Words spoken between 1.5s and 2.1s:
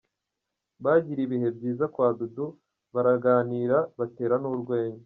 byiza kwa